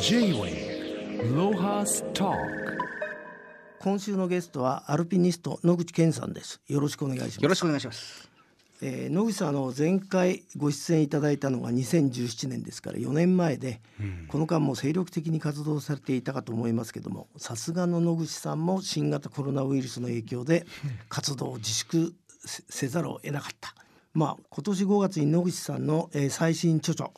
[0.00, 2.32] J-Way ロハスタ
[3.80, 8.28] 今週のゲストはアルピニスト野口健さんですよろしくお願いしますよろしくお願いします。
[8.82, 13.80] えー野口さんあの前回ご出演いただいたのが2017年ですから4年前で、
[14.28, 20.66] この間も精力的に活動されていたかと思いますけどもさすがの野口さんも新型コロナウイルスの影響で
[21.08, 23.74] 活動を自粛せせざるを得なかった。
[24.12, 27.12] まあ今年5月に野口さんの、えー最新著書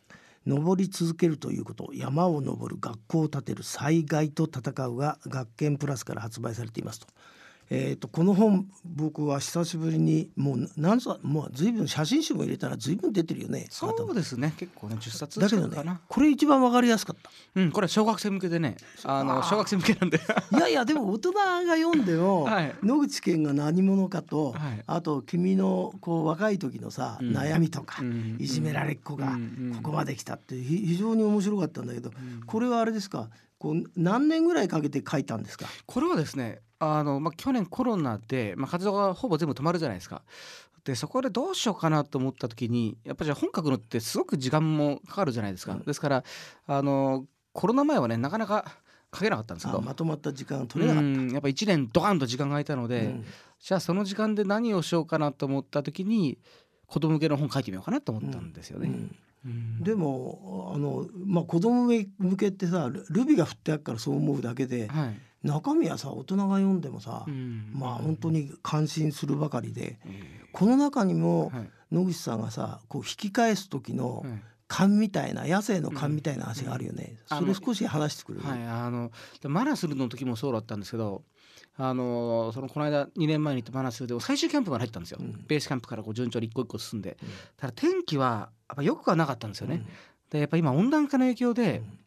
[0.46, 7.06] 登り続けるということ山を登る学校を建てる災害と戦うが学研プラスから発売されていますと。
[7.70, 13.66] えー、とこの本僕は久しぶりにもう何冊もう随分写真集も入れたら随分出てるよね。
[13.70, 14.54] そうですね。
[14.56, 15.98] 結構ね、10冊だけどね。
[16.08, 17.30] これ一番わかりやすかった。
[17.54, 20.18] うん、これは小学生向けでね、あの小学生向けなんで。
[20.52, 22.74] いやいやでも大人が読んでも、はい。
[22.82, 24.82] 野口健が何者かと、はい。
[24.86, 27.36] あと君のこう若い時のさ、うん。
[27.36, 28.36] 悩みとか、うん。
[28.40, 29.74] いじめられっ子がうん。
[29.82, 32.10] ここまで来たってひ非常に面白かったんだけど、
[32.46, 33.28] これはあれですか？
[33.58, 35.66] こう何年ぐらいかけて書いたんですか？
[35.86, 40.22] これはですね、あのまあ去年コロナでまあ活動がほぼ全部止まるじゃないですか。
[40.84, 45.72] でそこでどうしようかなと思った時にやっぱりじゃあ本書くのってすごく時間もかかるじゃないですか。
[45.72, 46.24] うんですから
[46.66, 48.64] あのコロナ前はねなかなか
[49.14, 49.78] 書けなかったんですけど。
[49.78, 51.08] あまとまった時間が取れなかった。
[51.08, 53.24] うんやっぱ1年ドカンと時間が空いたので、うん
[53.60, 56.38] じゃあその時間で何をしようかなと思った時に
[56.86, 58.88] 子供向けの本書いてみようかなと思ったんですよね。
[58.88, 59.16] うんうん
[59.80, 65.20] でもあの、まあ、子供向けってさルルビが振ってあるからそう思うだけではい。
[65.44, 67.70] 中身はさ大人が読んでもさ、うん。
[67.72, 71.70] まあ本当に感心するばかりでえこの中にもーはい。
[71.92, 74.42] 野口さんがさこう引き返す時のはい。
[74.70, 77.38] 勘みたいな野生の勘みたいな話があるよね、うん。
[77.38, 79.10] それ少し話してくれる、はい、あの
[79.40, 81.22] でマナスルの時もそうだったんですけど
[81.80, 85.44] あのそのこの間2年前に行ったマナスルで最終キャンプまで入ったんですよ、うん。
[85.46, 87.28] ベースキャンプからこう順調に一個一個進んで、うん。
[87.56, 89.86] ただ天気はやっぱ良くはなかったんですよね、うん。
[90.30, 91.98] でやっぱ今温暖化の影響で、うん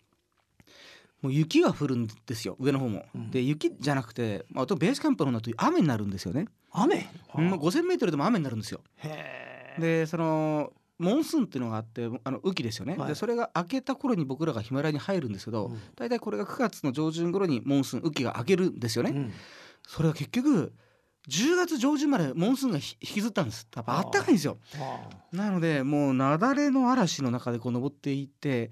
[1.21, 2.55] もう雪が降るんですよ。
[2.59, 3.29] 上の方も、うん。
[3.29, 8.81] で雪じゃなくて、まあ、あとベースキャンプの方だと雨になるんですよね、雨、うん、5000メートルでも雨になるんですよ。
[8.97, 9.79] へえ。
[9.79, 13.09] でそのモンスーンっていうのがあってあの雨季ですよね、はい。
[13.09, 15.79] でそれが明けた頃に僕らがヒマラヤに入るんですけど、うん。
[15.95, 19.33] 大体これが9月の上旬頃にモンスーン雨季が明けるんですよね、うん
[19.87, 20.73] それが結局
[21.29, 23.67] 10月上旬までモンスーンがひ引きずったんです。
[23.75, 24.57] やっぱあったかいんですよ。
[25.31, 28.71] なのでもう雪崩の嵐の中でこう登っていって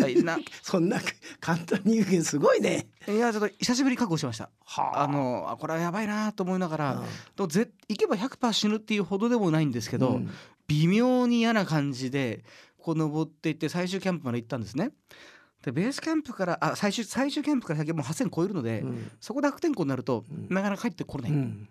[0.00, 0.98] はい なそんな
[1.40, 2.88] 簡単に言うけどすごいね。
[3.06, 4.48] いやちょっと久しぶりに覚悟しました。
[4.64, 5.06] はあ。
[5.08, 7.06] のあこれはやばいなと思いながら、うん。
[7.36, 10.30] とぜ行けば100%死ぬっていうほどでもないんですけど、うん。
[10.68, 12.44] 微妙に嫌な感じで
[12.78, 14.92] こう登っていって最終キャンプまで行ったんですね。
[15.62, 19.10] でベースキャンプからあ最終最終キャンプから先はもう8,000超えるので、うん。
[19.20, 20.54] そこで悪天候になると、うん。
[20.54, 21.68] なかなか帰ってこれない、うん。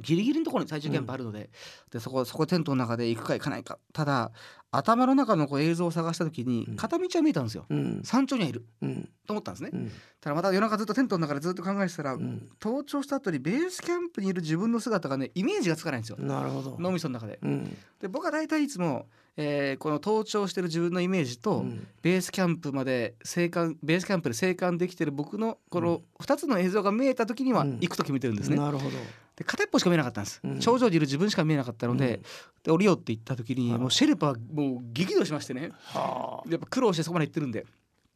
[0.00, 1.50] ギリギリのところに最終キャンプあるので,、
[1.90, 3.78] でそこそこテントの中で行くか行かないか。
[3.92, 4.32] ただ
[4.76, 6.76] 頭の中のこう映像を探した時にうん。
[6.76, 8.00] 片道は見えたんですよ、うん。
[8.04, 8.64] 山頂にはいる。
[8.82, 9.08] うん。
[9.26, 9.90] と思ったんですね、うん。
[10.20, 12.48] ただまた夜中ずっとテントの中でずっと考えてたら、うん。
[12.62, 16.18] 登頂した後にベースキャンプにいる自分の姿がねイメージがつかないんですよ。
[16.18, 16.76] なるほど。
[16.78, 17.38] 脳みその中で。
[17.42, 17.76] うん。
[18.00, 21.86] で僕は大体いつも、えーこの登頂してる自分のイメージと、うん。
[22.02, 27.78] ベースキャンプまで生還ベースキャンプで生還できてる僕のこの2つの映像が見えた時にはうん。
[27.80, 28.56] 行くと決めてるんですね。
[28.56, 28.96] なるほど。
[29.36, 30.58] で片一方しか見えなかったんです、うん。
[30.60, 32.22] 頂上にいる自分しか見えなかったので,、うん。
[32.62, 33.78] で降りようって言った時にはい。
[33.78, 36.50] もうシェルパはもう激怒しましてねはあ。
[36.50, 37.66] やっぱ苦労してそこまで行ってるんで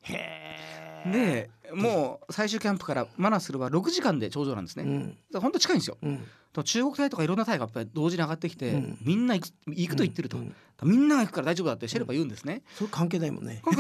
[0.02, 0.70] へえ。
[1.06, 4.84] でもう最終キャンプからマナスルは6時間で頂上なんですね。
[4.84, 5.96] うんだ本当近いんですよ。
[6.02, 12.62] うんと中国隊とかいろんな隊がやっぱり同時に上がってきて、うんみんな行く行くと言ってると、うんみんなが行くから大丈夫だってシェルパ言うんですね。
[12.74, 13.62] それ関係ないもんね。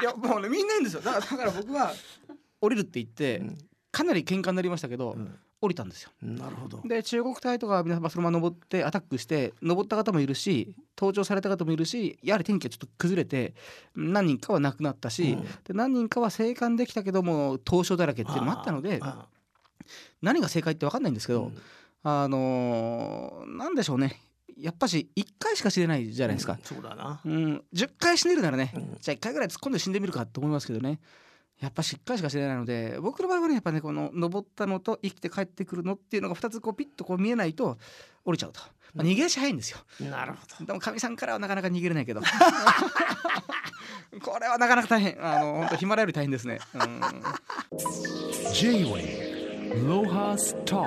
[0.00, 1.92] いやもうねみんな言うんですよだからだから僕は
[2.60, 3.58] 降りるって言って、うん
[3.92, 6.10] かなり喧嘩になりましたけど、うん降りたんですよ。
[6.22, 6.80] なるほど。
[6.84, 13.54] で中国隊とかは皆さんそのまま登ってアタックして登った方もいるし登頂された方もいるしやはり天気がちょっと崩れて
[13.94, 19.26] 何人かは亡くなったし、うんで何人かは生還できたけども凍傷だらけっていうのもあったのであ
[20.22, 24.20] 何が正解って分かんないんですけど、あうんあのーなんでしょうね
[24.58, 26.54] やっぱし1回しか死ねないじゃないですか。
[26.54, 27.20] うんそうだな。
[27.24, 31.00] うん、10回死ねるならね、うんじゃあ1回ぐらい突っ込んで死んでみるかと思いますけどね
[31.60, 37.76] やっぱし1回しか死ねないので僕の場合はねやっぱねこの登ったのと生きて帰ってくるのっていうのが2つこうピッとこう見えないと
[38.24, 38.60] 降りちゃうと、
[38.94, 39.78] まあ、逃げ足早いんですよ。
[40.10, 42.22] なるほでもかみさんからはなかなか逃げれないけど。
[44.22, 45.24] これはなかなか大変。
[45.24, 47.00] あの本当ヒマラヤより大変ですね、うん、
[48.52, 50.84] J-Way ロハスタど。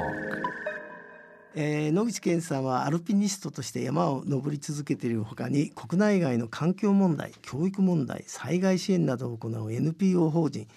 [1.55, 10.67] えー野口健さんはアルピニストとして山を登り続けているほかに国内外の環境問題教育問題災害支援などを行う NPO 法人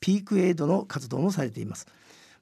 [0.00, 1.86] ピークエイドの活動もされています。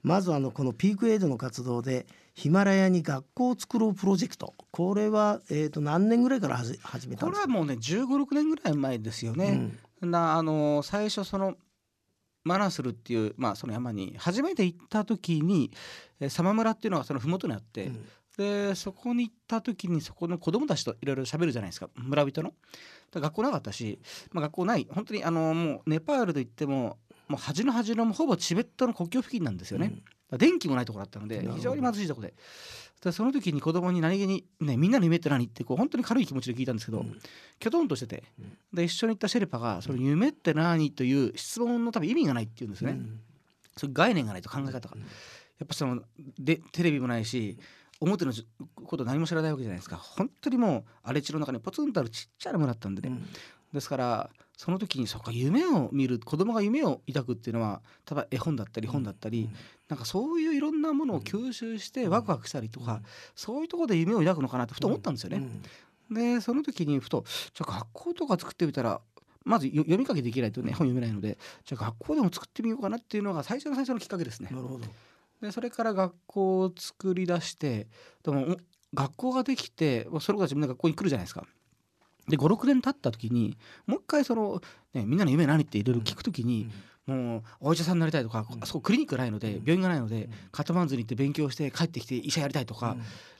[0.02, 4.52] まずあのこのピークエイドの活動でヒマラヤに学校を作ろうプロジェクト。
[4.70, 7.46] これは、えー、と何年ぐらいからはじ始めたんですか？
[7.46, 9.70] これはもうね1 5 6年ぐらい前ですよね。
[10.02, 11.54] なあの最初その
[12.44, 15.70] マナスルっていう、まあ、その山に初めて行った時に
[16.20, 18.04] えーサマ村っていうのがその麓にあって、うん
[18.36, 22.52] でそこに行った時にそこの子供たちといろいろ喋るじゃないですか村人の。
[23.12, 24.00] だ学校なかったし、
[24.32, 26.98] まあ、学校ない本当にあのもうネパールといっても
[27.28, 29.86] もう端の端のほぼチベットの国境付近なんですよね。
[29.88, 30.04] だから
[30.38, 32.34] 電気もないところだったので非常に貧しいところで。
[33.02, 37.18] でその時に子供に何気に、ね「みんなの夢って何?」ってこう本当に軽い気持ちで聞いたんですけど、うん
[37.58, 42.92] きょとんとしててうんで一緒に行ったシェルパが「その夢って何?」という質問の多分意味がないって言うんですね。
[42.92, 43.20] うん
[43.76, 44.96] そういう概念がないと考え方が。
[44.96, 45.02] うん
[45.58, 46.02] やっぱその
[46.38, 47.56] でテレビもないし
[48.00, 53.22] 表のじこと何も知らないわけじゃないですか本当にもう荒れ地の中にポツンとあるちっちゃな村だったんでね、
[53.72, 59.50] ですからその時にそっか夢を見る子供が夢を抱くっていうのは例えば絵本だったり本だったり、
[59.88, 63.02] なんかそういういろんなものを吸収してワクワクしたりとか、
[63.34, 65.46] そういうところで夢を抱くのかなってふと思ったんですよね。
[66.10, 67.24] でその時にふと
[67.54, 69.00] じゃあ学校とか作ってみたら
[69.44, 74.58] まずよ読み書きできないとね本読めないのでじゃあ学校でも作ってみようかなっていうのが最初の最初のきっかけですねな。
[74.58, 74.84] るほど
[75.40, 77.88] でそれから学校を作り出して
[78.22, 78.56] でもお
[78.94, 81.44] 学校ができてその子たちみんな学校に来るじゃないですか。
[82.28, 83.56] で56年経った時に
[83.86, 84.62] もう一回その、
[84.94, 86.70] ね、みんなの夢何っていろいろ聞く時に、
[87.06, 88.62] もうお医者さんになりたいとか、うん。
[88.62, 89.64] あそこクリニックないのでうん。
[89.64, 90.30] 病院がないので、うん。
[90.50, 92.96] カトマンズに行って勉強して帰ってきて医者やりたいとか、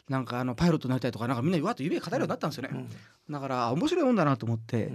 [0.09, 2.87] なんかあのパイロットになりたいとかなんかみんなわっと夢語るようになったんですよね。
[3.31, 4.93] だからあ面白いもんだなと思って、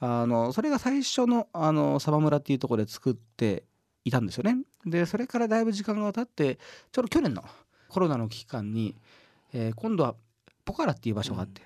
[0.00, 3.64] あのそれが最初のあのサバ村っていうところで作って
[4.04, 4.56] いたんですよね。
[4.84, 6.58] でそれからだいぶ時間が経って
[6.90, 7.44] ちょうど去年の
[7.88, 8.96] コロナの期間に、
[9.52, 10.14] えー今度は
[10.64, 11.62] ポカラっていう場所があって、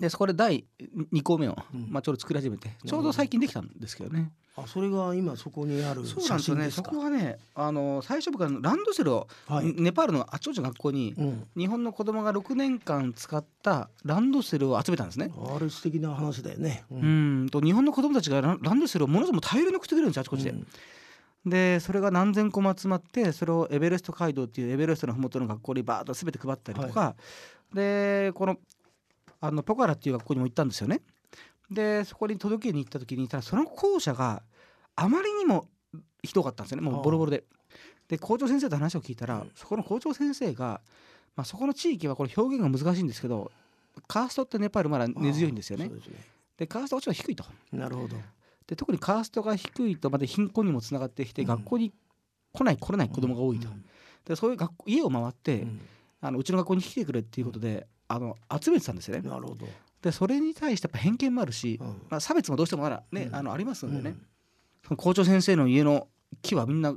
[0.00, 0.64] でそこで第
[1.12, 1.88] 2項目を、うん。
[1.90, 4.32] まあ、ちょうど作り始めてちょうど最近できたんですけどね。
[4.56, 6.70] あそれが今そこにあるそうな写んですよね。
[6.70, 9.74] そこはねあの最初僕はランドセルを、はい。
[9.76, 11.46] ネパールのあちこちの学校にうん。
[11.56, 15.30] 日本の子供が6年間使ったランドセルを集めたんですね。
[15.54, 16.84] あれ素敵な話だよね。
[16.90, 17.48] ううん。
[17.50, 20.50] と日本の子供たちがランドセルをものすごく大量に送ってくれるんですよあちこちで。
[20.50, 20.66] うん。
[21.44, 27.14] でそれが何千個も集まってそれをエベレスト街道っていうエベレストの麓の学校にバーッと全て配ったりとか、
[27.72, 28.56] でこの
[29.40, 31.00] あのポカラっていう学校にも行ったんですよね。
[31.70, 34.42] でそこに届けに行った時にその校舎が
[34.96, 35.68] あまりにも
[36.22, 36.82] ひどかったんですよね。
[36.82, 37.44] もうボロボロで。
[38.08, 39.52] で校長先生と話を聞いたら、うん。
[39.54, 40.80] そこの校長先生が、
[41.36, 43.52] まあ、そこの地域はこれ表現が難しいんですけど
[44.08, 45.88] カーストってネパールまだ根強いんですよね。
[45.88, 46.16] ですね。
[46.56, 47.44] でカーストがちょっと低いと。
[47.72, 48.16] なるほど。
[48.66, 51.48] で特にカーストが低いとまた貧困にもつながってきて、うん。
[51.48, 51.92] 学校に
[52.52, 53.84] 来ない来れない子供が多いと、うん。
[54.24, 55.80] でそういう学校家を回って、うん。
[56.20, 59.28] あのうちの学校に来てくれっていうことであの集めてたんですよね。
[59.28, 59.66] なるほど。
[60.02, 61.86] でそれに対してやっぱ偏見もあるし、うん。
[62.10, 63.36] まあ、差別もどうしてもまだね、うん。
[63.36, 64.16] あのありますのでね、
[64.90, 64.96] うん。
[64.96, 66.08] 校長先生の家の
[66.42, 66.92] 木はみんな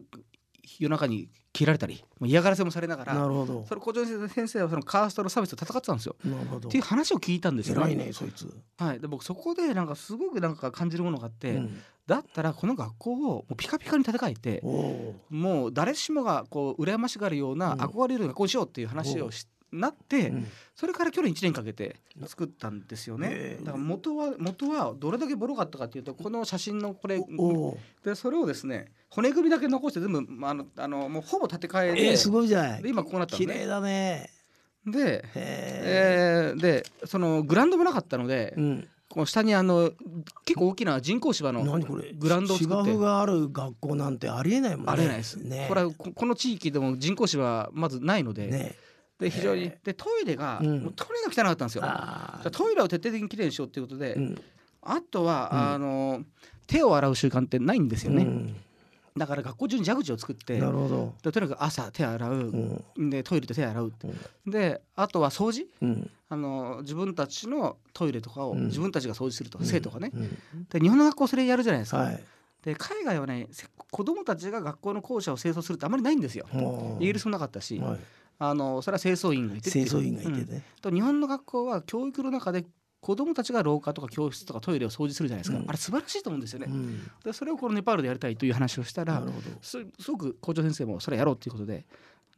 [0.79, 3.63] 夜中に切られたり嫌がらせもされながらなるほど。
[3.69, 6.15] その校長先生はそのカーストの差別と戦ってたんですよ。
[6.25, 6.67] なるほど。
[6.67, 8.51] っていう話を聞いたんですよ偉いねそいつ。
[8.79, 11.79] はい、で僕そこでなんかすごくなんか感じるものがあって、うん。
[12.07, 14.61] だったらこの学校をもうピカピカに建て替えて
[15.29, 17.79] もう誰しもがこう羨ましがるようなうん。
[17.79, 20.47] 憧れる学校にしようっていう話をしなって、うん。
[20.75, 23.27] それから去年1年かけて作ったんですよね。
[23.27, 23.57] へ。
[23.61, 23.63] え。
[23.63, 27.19] だから元は元はどれだけボロかったかっていうとこの写真のこれ
[28.03, 32.83] でそれをですね骨組みだけ残して全部まああのあのもうほぼ建て替えで,、えーすごいじゃない。
[32.83, 33.35] で今こうなった。
[33.35, 34.29] 綺麗だね。
[34.85, 36.53] で、へえ。
[36.55, 38.87] ーでそのグラウンドもなかったので、えうん。
[39.13, 39.91] この下にあの
[40.43, 44.91] 結構大きな人工芝のグラウンドを作って芝生がある学校なんてありえないもんね。
[44.91, 45.67] ありえないです、ね。
[45.69, 48.75] これはここの地域でも人工芝はまずないので,、ね
[49.23, 50.81] で非常にでトイレが、うん。
[50.83, 51.83] もうトイレが汚かったんですよ。
[52.51, 54.41] トイレを徹底的にきれいにしようっていうことで、うん。
[54.81, 55.59] あとは、うん。
[55.59, 56.23] あの
[56.67, 58.55] 手を洗う習慣ってないんですよね、うん。
[59.17, 61.13] だから学校中に蛇口を作ってなるほど。
[61.23, 62.33] でとにかく朝手洗う、
[62.95, 63.09] うん。
[63.09, 63.93] でトイレで手洗う。
[64.45, 65.67] であとは掃除。
[65.81, 66.09] うん。
[66.29, 68.65] あの自分たちのトイレとかをうん。
[68.65, 70.11] 自分たちが掃除すると、生徒がね。
[70.13, 70.37] うん。
[70.69, 72.23] で日本の学校それやるじゃないですか、はい。
[72.63, 76.45] で海外はねせ子供たちが学校の校舎を清掃するってあまりないんですよ。
[76.99, 77.99] イギリスもなかったし、はい
[78.39, 80.47] あのそれは清掃員がいて清掃員がいてうん。
[80.49, 82.65] ねと日本の学校は教育の中で
[82.99, 85.69] 子供たちが廊下とか教室とかトイレを掃除するじゃないですか、うん。
[85.69, 87.01] あれ素晴らしいと思うんですよね、うん。
[87.23, 89.49] でそれをこのネパールでやりたいという話をしたらなるほど。
[89.61, 91.85] すすごく校長先生もそれやろうということで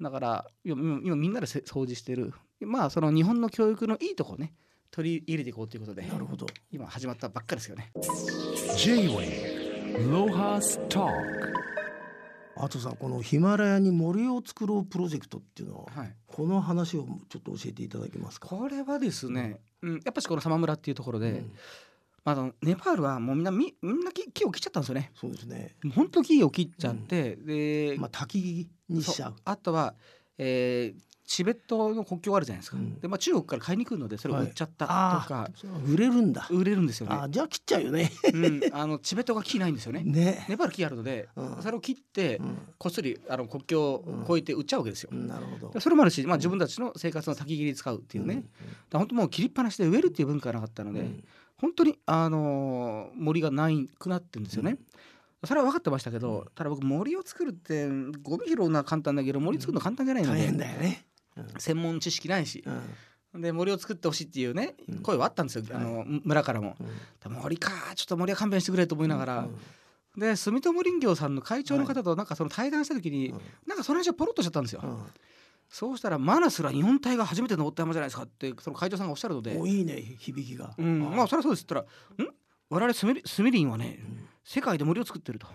[0.02, 2.34] だから今今今みんなでせ掃除してる。
[2.62, 4.54] まあその日本の教育のいいところをね
[4.92, 6.48] 取り入れていこうということでなるほど。
[6.72, 7.92] 今始まったばっかりですよね。
[8.78, 11.55] J-Way Lohas Talk
[12.58, 16.16] あとさこのヒマラヤに森を作ろうプロジェクトっていうのははい。
[16.28, 18.48] この話をちょっと教えていただけますか？
[18.48, 21.52] これはですね、うん、やっぱしこの様村っていうところで、うん。
[22.24, 25.12] まあネパールはもうみんなみみんな木木を切っちゃったんですよね。
[25.16, 25.76] そうですね。
[25.94, 29.94] 本当木を切っちゃって、で、まあ焚き木にしちゃうあとは、
[30.38, 33.00] えーチベットの国境があるじゃないですか、うん。
[33.00, 36.48] で、まあ、中国から買いに来るのでそれを売っちゃったとあか、ーそう売れるんだ。
[36.52, 37.16] 売れるんですよね。
[37.30, 38.12] じゃあ切っちゃうよね。
[38.34, 40.04] うん、あのチベットが木ないんですよね。
[40.04, 40.46] ね。
[40.48, 41.58] ネパール木あるので、うん。
[41.62, 42.58] それを切って、うん。
[42.78, 45.70] こっそりあの国境を越えて売っちゃうわけですよ、なるほど。
[45.74, 48.48] でそれもあるし、まあ、自分たちの生活の先切りに使うっていうね、だか
[48.92, 51.24] ら本当もう切りっぱなしで植えるっていう文化がなかったので、うん。
[51.58, 54.78] 本当に、あのー森がないくなってるんですよね。
[55.44, 57.88] それは分かってましたけど、ただ僕森を作るって
[58.24, 61.06] ゴミ拾うのは簡単だけど森作るの簡単じゃないので、大変だよね
[61.58, 62.64] 専門知識ないし。
[63.34, 63.42] う、ん。
[63.42, 65.00] で森を作ってほしいっていうねうん。
[65.00, 66.76] 声はあったんですよ、あの村からも。
[67.26, 69.58] 森かちょっと森は勘弁してくれと思いながら、うん
[70.18, 73.42] で住友林業さんの会長の方となんかその対談した時に、うん。
[73.68, 74.80] なんかその話をポロッとしちゃったんですよ。
[74.82, 74.98] うん。
[75.68, 79.58] そうしたらマナスら日本隊が初めて登った山じゃないですかってその会長さんがおっしゃるので。
[79.58, 80.74] お、いいね響きが。
[80.78, 81.86] うん、まあそれはそうですって言っ
[82.18, 82.34] たら「ん？
[82.70, 84.00] 我々スミリスミリンはね
[84.48, 85.48] 世界で森を作ってると」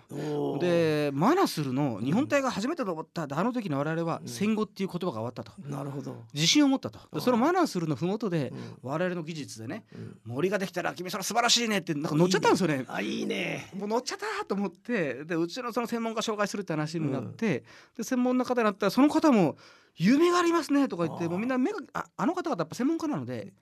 [0.61, 4.29] でマナスルの日本隊が初めて登ったあの時の我々はうん。
[4.29, 5.53] 戦後っていう言葉が終わったと。
[5.63, 6.25] なるほど。
[6.35, 7.21] 自信を持ったと。
[7.21, 8.59] そのマナスルの麓でうん。
[8.83, 10.21] 我々の技術でねうん。
[10.25, 12.85] 森ができたら君それ素晴らしいねってなんか乗っちゃったんですよね。
[12.89, 13.71] あいいね。
[13.77, 17.63] もう乗っちゃったと思ってでうちのその専門家紹介するって話になって、
[17.97, 19.57] で専門の方になったらその方も
[19.97, 23.53] 「夢がありますね」とか言ってもうみんな目がああの方々やっぱ専門家なので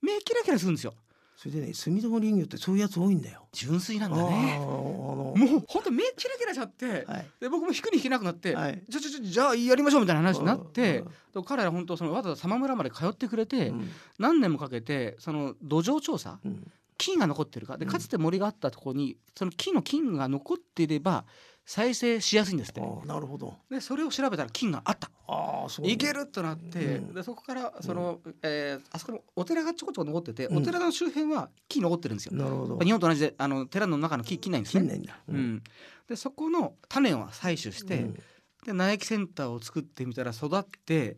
[0.00, 0.94] 目キラキラするんですよ
[1.42, 3.48] それでね住友林業ってそういうやつ多いんだよ。
[3.50, 4.58] 純粋なんだね。
[4.60, 7.26] のもうほんと目キラキラしちゃって、はい。
[7.40, 8.80] で僕も引くに引けなくなって、はい。
[8.88, 11.02] じゃじゃじゃじゃあやりましょうみたいな話になって
[11.44, 13.90] 彼ら本当そのわざわざ様村まで通ってくれて、うん。
[14.20, 16.70] 何年もかけてその土壌調査うん。
[16.96, 17.76] 菌が残ってるか。
[17.76, 21.24] でうんかつて森があったところにその木の菌が残っていれば
[21.64, 22.80] 再生しやすいんですって。
[23.06, 23.54] なるほど。
[23.70, 25.10] でそれを調べたら菌があった。
[25.28, 30.58] ああそういけるとなって、うんでそこからその、えーあそこにお寺がちょこちょこ残ってて、うん。
[30.58, 32.36] お寺の周辺は木残ってるんですよ。
[32.36, 32.78] なるほど。
[32.78, 35.00] 日本と同じであの寺の中の木切んないんですね。
[35.28, 35.62] うん。
[36.08, 38.14] でそこの種を採取して、うん。
[38.66, 41.16] で苗木センターを作ってみたら育って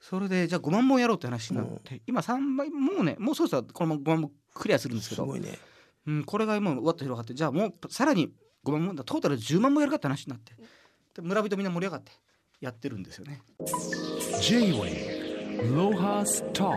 [0.00, 5.58] それでじゃあ5万本やろうって話になって、今3倍もうねもうそうそうこの5万本クリアするんですけどすごいね。
[6.06, 8.30] うん、これが今わっと広がってじゃあもうさらに
[8.66, 10.52] 5万本だトータルで10万本やるかって話になって。
[11.14, 12.12] で村人みんな盛り上がって。
[12.58, 13.42] やってるんですよね。
[14.40, 16.74] J-Way Lohas Talk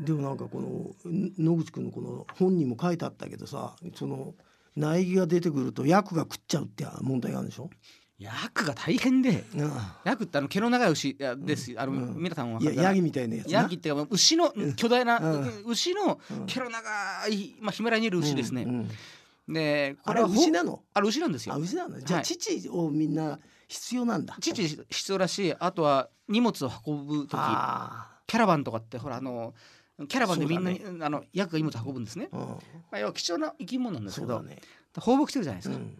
[0.00, 4.34] でもなんかこのん野口君のこの本にも書いてあったけどさその
[4.76, 7.70] 苗木が出てくると薬が食っちゃうって問題があるんでしょ？
[8.18, 9.44] 役が大変で。
[9.56, 12.14] あヤクってあの毛の長い牛いやです、あの、うん。
[12.16, 13.62] 皆さんはあいやヤギみたいなやつな。
[13.62, 15.62] ヤギっていうか牛の巨大な、うん。
[15.66, 16.80] 牛のうん毛の長
[17.28, 18.66] い、まあ、ヒマラヤにいる牛ですね。
[19.48, 20.82] でこあれ牛なの？
[20.92, 21.54] あれ牛なんですよ。
[21.54, 21.56] あ。
[21.56, 22.24] 牛なのじゃあはい。
[22.24, 24.36] 父をみんな必要なんだ。
[24.40, 27.30] 父必要だしあとは荷物を運ぶ時。
[27.34, 29.54] あキャラバンとかってほらあの
[30.06, 32.28] キャラバンでみんなに、そあのヤクが荷物運ぶんですね。
[32.30, 32.58] あ、うん、ま
[32.92, 34.58] あ、要は貴重な生き物なんですけど、ね、
[34.96, 35.76] 放牧してるじゃないですか。
[35.76, 35.98] うん、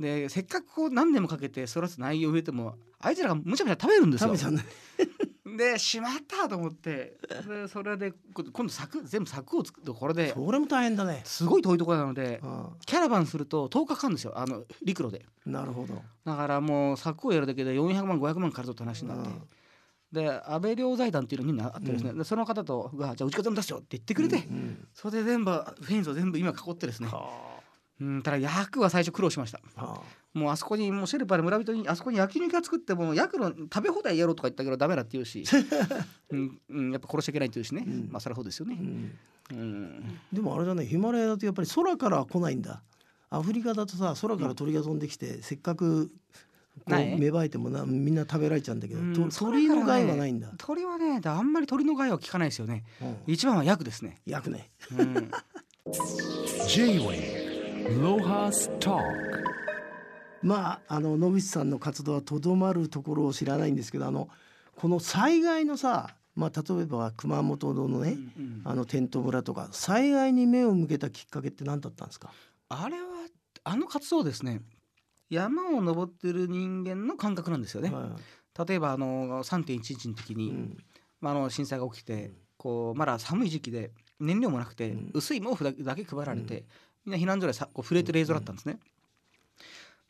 [0.00, 4.34] でせっかくこう何年もかけて育つ内容を植えてもあいつらがむちゃむちゃ食べるんですよ
[5.58, 7.18] でしまったと思って。
[7.46, 10.32] でそれでこ今度柵全部柵を作ってこれで。
[10.32, 11.20] それも大変だね。
[11.24, 14.32] すごい遠いところなのであキャラバンすると10日かかるんですよ。
[14.38, 15.26] あの陸路で。
[15.46, 16.00] あなるほど。
[16.24, 19.28] だからもう柵をやるだけで400万500万かかるぞって話になって。
[19.28, 19.42] うん。
[20.12, 27.08] で安倍良財団っていうのにあってですね、でその方とが「じゃあうちから全部出すよ」って言ってくれて、うんそれで全部フェンスを全部今囲ってですね。
[27.08, 27.58] は
[28.00, 29.60] うんただ役は最初苦労しました
[30.38, 35.44] もうあそこにもうシェルパーで村人にあそこに焼肉屋作っても役の食べ放題やろうとか言ったけどダメだって言うし、
[36.30, 38.08] うんうん、やっぱ殺しちゃいけないって言うしね、うん。
[38.10, 38.78] まあそれはそうですよね。
[38.78, 39.60] あ、うん。
[39.60, 42.82] うん、でもあれだねヒマラヤだとやっぱり空からは来ないんだ。
[43.30, 46.10] アフリカだとさ空から鳥が飛んできて、せっかく
[46.86, 52.84] 芽生えてもなみんな食べられちゃうんだけど、うんと鳥の害はないんだ、鳥はねあんまり鳥の害は聞かないですよね。
[53.02, 54.70] うん、一番は役ですね、焼くね。
[54.96, 55.30] うん、
[56.68, 57.48] J-Way
[58.00, 59.47] Lohas Talk
[60.42, 64.28] まああの野口さんの活動はとどまるところを知らないんですけどあの
[64.76, 72.32] この災害のさまあ例えば熊本のね、うんあのテント村とか災害に目を向けたきっかけって何だったんですか、
[72.68, 73.06] あれは
[73.64, 74.60] あの活動ですね。
[75.30, 78.16] 山を登ってる人間の感覚なんですよね、は
[78.66, 80.76] 例えばあの3.11の時に、いうん。
[81.20, 83.90] まあ、あの震災が起きてこうまだ寒い時期で
[84.20, 85.10] 燃料もなくて、うん。
[85.14, 86.64] 薄い毛布だけ配られて、
[87.04, 88.78] みんな避難所でさこう震えてる映像だったんですね。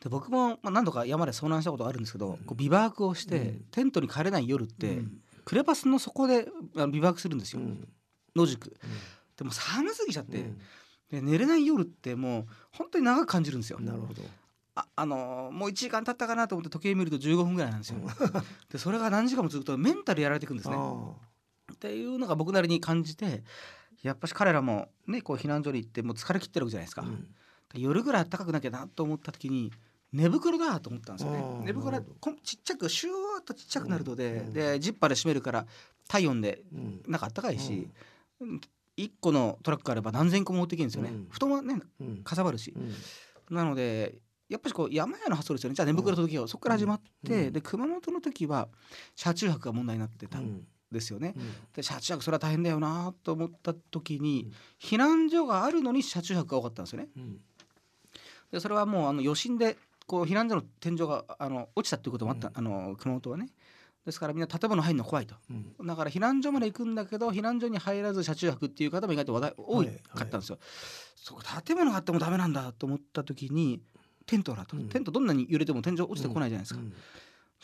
[0.00, 3.64] で僕も、まあ、何度か山で遭難したことあるんですけど、こうビバークをして、うん。
[3.70, 5.18] テントに帰れない夜って、うん。
[5.44, 6.46] クレバスの底で
[6.90, 7.88] ビバークするんですよ、うん。
[8.36, 8.76] 野宿。
[9.36, 10.58] でも寒すぎちゃって、うん。
[11.10, 13.80] で寝れない夜ってもう本当に長く感じるんですよ。
[13.80, 14.22] なるほど。
[14.74, 17.98] ああのーもう1時間経ったかなと思って時計見ると15分ぐらいなんですよ。
[18.70, 20.76] でそれが何時間も続くとメンタルやられていくんですね。
[20.78, 21.14] あ
[21.72, 23.42] っていうのが僕なりに感じて
[24.02, 27.26] やっぱし彼らもねこう避難所に行ってもう疲れ切ってるわけじゃないですか、あ、うん。
[27.74, 29.72] 夜ぐらい暖かくなきゃなと思った時に
[30.12, 31.44] 寝袋だと思ったんですよね。
[31.66, 34.52] 寝袋こんちっちゃくシューッとちっちゃくなるので、うん。
[34.52, 35.66] でジッパーで閉めるから
[36.08, 37.02] 体温でうん。
[37.06, 37.88] なんかあったかいし、
[38.96, 41.28] 1個のトラックあれば何千個も持っていけるんですよね、うん。
[41.30, 42.16] 布団はねうん。
[42.24, 42.72] かさばるし。
[42.76, 43.54] う、ん。
[43.54, 44.16] なので
[44.48, 45.74] やっぱりこう山屋の発想ですよね。
[45.74, 47.52] じゃあ寝袋の時はそこから始まって、うん。
[47.52, 48.68] で熊本の時は
[49.14, 50.62] 車中泊が問題になってたん。
[50.90, 51.52] ですよね、うん。
[51.74, 54.52] で車中泊それは大変だよなと思った時に、うん。
[54.80, 57.08] 避難所があるのに車中泊が多かったんですよね。
[57.14, 57.40] うん。
[58.50, 59.76] でそれはもうあの余震で
[60.08, 62.54] こう避難所の天井があの落ちたっていうこともあった、うん。
[62.56, 63.50] あの熊本はね。
[64.06, 65.34] ですからみんな建物入るの怖いと。
[65.50, 65.86] うん。
[65.86, 70.58] だから避難所まで行くんだけど避難所に入らず車中泊っていう方も意外と話題多いかったんですよ、
[71.14, 73.82] そこ建物があってもダメなんだと思った時に
[74.24, 74.88] テントだと、うん。
[74.88, 76.88] テントどんなに揺れても天井落ちてこないじゃないですか、うん。
[76.88, 76.94] じ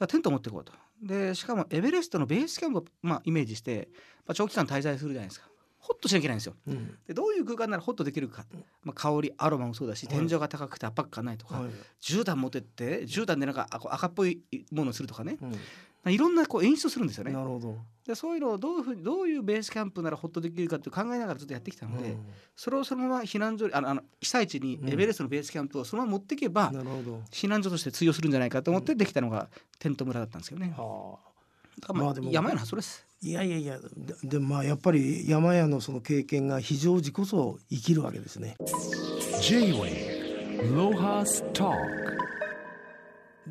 [0.01, 0.73] ゃあテント持っていこうと。
[1.03, 3.89] でしかもエベレストのベースキャンプを、まあ、イメージして、
[4.27, 5.47] まあ、長期間滞在するじゃないですか
[5.85, 6.55] ホッとしなきゃいけないんですよ。
[6.67, 6.97] うん。
[7.07, 8.47] でどういう空間ならホッとできるか、
[8.85, 10.17] まあ、香りアロマもそうだしはい。
[10.17, 11.71] 天井が高くて圧迫感ないとか、はい。
[12.01, 14.41] 絨毯持ってって絨毯でなんかあこう赤っぽい
[14.73, 15.37] ものをするとかね。
[15.43, 16.13] うん。
[16.13, 17.33] いろんなこう演出をするんですよね。
[17.33, 17.77] なるほど。
[18.07, 22.17] でそういうのをどういうふうにどういうベースキャンプならホッとできるかって考えながらずっとやってきたので、
[22.57, 24.89] それをそのまま避難所あのあの被災地にうん。
[24.91, 27.21] エベレストのベースキャンプをそのまま持っていけば、なるほど。
[27.31, 29.49] 避難所として通用するんじゃないかと思ってできたのが
[29.79, 30.75] テント村だったんですよね。
[30.77, 31.35] はあ。
[31.81, 33.04] だからまあ山屋の発想です。
[33.25, 33.79] いやいやいや
[34.23, 38.57] でまあやっぱり山屋のその経験が非常時こそ生きるわけですね。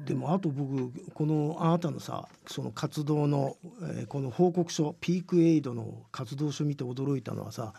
[0.06, 7.74] でもあと僕このあなたのさその活動の、えーこの報告書ピークエイドの活動書見て驚いたのはさ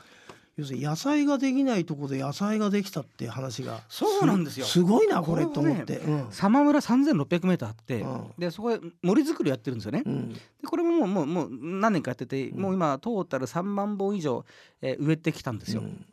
[0.56, 4.66] 要するに野菜ができないとこで野菜ができたって話がそうなんですよ。
[4.66, 6.26] すごいなこれこと思って、うん。
[6.30, 8.32] 様村3600メートルあって、うん。
[8.38, 10.04] でそこで森作りをやってるんですよね。
[10.06, 10.32] うん。
[10.32, 12.60] でこれももうもうもう何年かやってて、うん。
[12.60, 14.44] もう今トータル3万本以上、
[14.80, 15.82] えー植えてきたんですよ。
[15.82, 16.06] うん。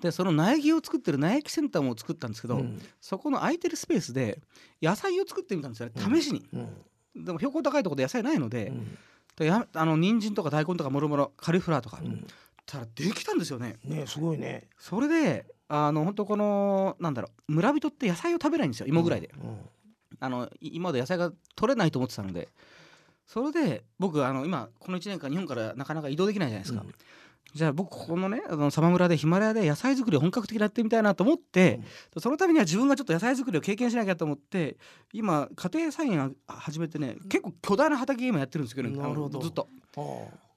[0.00, 2.80] でその苗木を作ってる苗木センターも作ったんですけど、うん。
[3.00, 4.38] そこの空いてるスペースで
[4.80, 6.46] 野菜を作ってみたんですよね試しに。
[6.52, 7.24] うん。
[7.24, 8.98] でも標高高いところで野菜ないので、うん。
[9.36, 12.24] でやあの人参とか大根とかもろもろカリフラワーとか、うん
[12.68, 13.76] たらできたんですよね。
[13.84, 14.68] ねすごいね。
[14.78, 19.58] それであの本当このなんだろう村人って野菜を食べないんですよ芋ぐらいで、うん
[20.20, 22.48] あのい今まで野菜が取れないと思ってたので。
[23.26, 26.94] それで僕あの今この1年間日本からなかなか移動できないじゃないですか、うん
[27.54, 31.80] じゃあ僕ここのねあの様村でヒマラヤで野菜作りを本格的にやってみたいなと思って、
[32.18, 34.76] そのためには自分がちょっと野菜作りを経験しなきゃと思って
[35.12, 39.40] 今家庭菜園あ始めてね結構巨大な畑今やってるんですけど、なるほど。
[39.40, 39.68] ずっと。
[39.96, 40.00] あ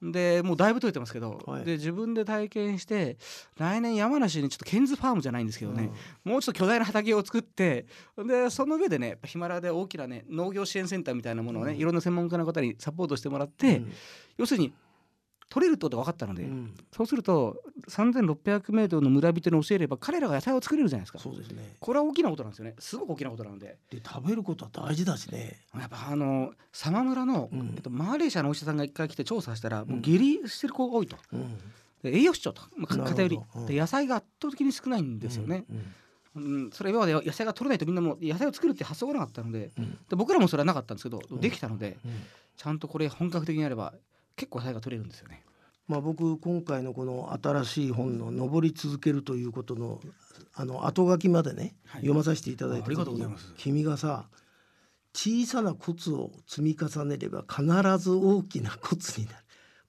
[0.02, 1.64] でもうだいぶ取れてますけど、はい。
[1.64, 3.16] で自分で体験して
[3.56, 5.90] 来年山梨にちょっとケンズファームじゃないんですけあどね、
[6.24, 7.86] もうちょっと巨大な畑を作って
[8.18, 11.78] でその上でねヒマラヤで大きなね農業支援センターみたいなものをね、うん。
[11.78, 13.92] いろんな専門家の方にサポートしてもらっうて、ん。
[14.36, 14.72] 要するに
[15.48, 16.74] 取れるって分かったので、うん。
[16.96, 21.18] そうすると3600メートルの村人に教えれば彼らが野菜を作れるじゃないですか。
[21.18, 21.76] そうですね。
[21.78, 22.74] これは大きなことなんですよね。
[22.78, 23.78] すごく大きなことなので。
[23.90, 25.60] で食べることは大事だしね。
[25.78, 27.72] やっぱあの様村の、うん。
[27.76, 31.16] えっと、マレーシアのお医者さんが一回来て調査したら、もううん下痢してる子が多いと。
[31.32, 31.58] うん。
[32.02, 33.66] で栄養失調と、まあ、偏り、うん。
[33.66, 35.64] で野菜が圧倒的に少ないんですよね、
[36.34, 36.42] うん。
[36.44, 36.70] うん。
[36.72, 39.70] それ今まで野菜が取れないとみんなもう野菜を作るって発想がなかったので。
[39.78, 39.98] うん。
[40.08, 41.40] で僕らもそれはなかったんですけど、うん。
[41.40, 42.12] できたのでうん。
[42.56, 43.94] ちゃんとこれ本格的にやれば
[44.36, 45.44] 結構野菜が取れるんですよね。
[45.88, 50.00] まあ、僕今回のこの新しい本の「登り続ける」ということの
[50.54, 52.02] あの後書きまでね、はい。
[52.02, 53.52] 読まさせていただいたあありがとうご時にざいます。
[53.56, 54.28] 君がさ
[55.14, 57.64] 小さなコツを積み重ねれば必
[57.98, 59.38] ず大きなコツになる。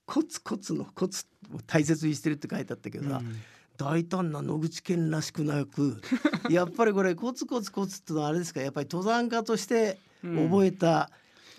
[0.06, 3.36] コツコツのコツを大切にしてるって書いてあったけどさ、うん。
[3.76, 6.00] 大胆な野口健らしくなく
[6.50, 11.10] やっぱりこれコツコツコツってのはあれですかやっぱり登山家として覚えた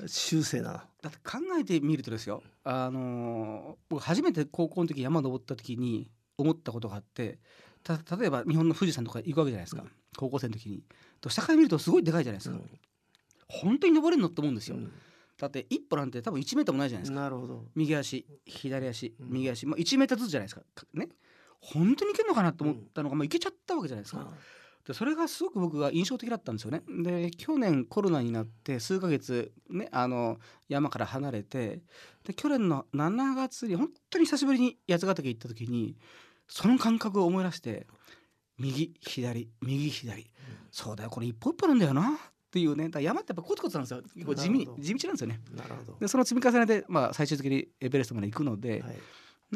[0.06, 0.80] 修正なの？
[1.06, 7.38] だって考えてみるとですよ、あのー僕初めて高校の時山登った時に思ったことがあって
[7.84, 9.92] た例えば日本の富士山とか行くわけじゃないですか、うん。
[10.18, 10.84] 高校生の時に。
[11.22, 12.58] と下から見るとすごいでかいじゃないですか、
[13.48, 14.92] 本当に登れるのって思うんですよ、うん。
[15.38, 17.20] だって一歩なんて多分1メートルもないじゃないですか。
[17.22, 17.66] なるほど。
[17.76, 19.30] 右足左足うん。
[19.30, 20.62] 右足、まあ、1メーターずつじゃないですか。
[20.74, 21.10] かね。
[21.60, 24.28] 本当にいけるのかなと思ったのが、まあ、いけちゃったわけじゃないですか、
[24.86, 26.84] でそれがすごく僕が印象的だったんですよね。
[27.04, 30.38] で去年コロナになって数ヶ月ねあの
[30.70, 31.82] 山から離れて
[32.24, 35.98] で去年の7月に本当に久しぶりに八ヶ岳行った時に
[36.48, 37.88] その感覚を思い出して
[38.60, 40.32] 右左右左
[40.72, 42.16] そうだよこれ一歩一歩なんだよなっ
[42.52, 45.42] ていうねだ山ってやっぱコツコツなんですよ結構地味地道なんですよね。
[45.56, 45.98] なるほど。
[46.00, 48.96] でその積み重ねで、まあ、最終的にエベレストまで行くので、はい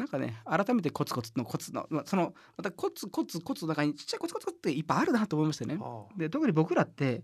[0.00, 5.78] なんかね改めてコツコツのコツのまあそのまたコツコツコツの中にちっちゃいコツコツっていっぱいあるなと思いましたね。
[6.16, 7.22] で特に僕らって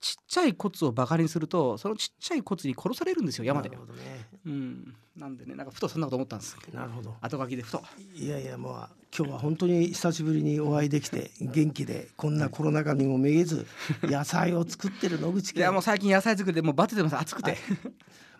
[0.00, 3.68] ちっちゃい骨をバカにするとそのちっちゃい骨に殺されるんですよ山で。
[3.68, 4.26] なるほどね。
[4.46, 4.94] うん。
[5.16, 6.56] なんでねなんかふとそんなこと思ったんです。
[6.72, 7.14] なるほど。
[7.20, 7.82] 後書きでふと。
[8.14, 13.66] いやいやまあ今日は本当に久しぶりにお会いできて元気でこんなコロナ禍にもめげず
[14.02, 17.16] 野菜を作ってる野口いやも家う最近野菜作りでもうバテてます。
[17.16, 17.56] 暑くて、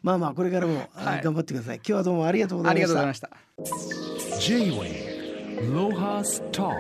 [0.03, 1.23] まあまあこれからも、あはい。
[1.23, 1.77] 頑張ってください。
[1.77, 2.95] 今日はどうもありがとうござありいました。
[2.95, 3.31] がとうございました。
[5.63, 6.75] Lohas Talk